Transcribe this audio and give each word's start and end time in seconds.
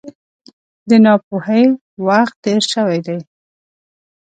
د 0.89 0.91
ناپوهۍ 1.05 1.63
وخت 2.07 2.35
تېر 2.43 2.61
شوی 2.71 2.99
دی. 3.05 3.17